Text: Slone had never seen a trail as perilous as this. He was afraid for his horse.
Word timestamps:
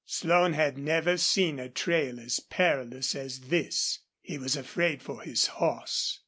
Slone 0.07 0.53
had 0.53 0.79
never 0.79 1.15
seen 1.15 1.59
a 1.59 1.69
trail 1.69 2.19
as 2.19 2.39
perilous 2.39 3.13
as 3.13 3.39
this. 3.39 3.99
He 4.19 4.39
was 4.39 4.55
afraid 4.55 4.99
for 5.03 5.21
his 5.21 5.45
horse. 5.45 6.19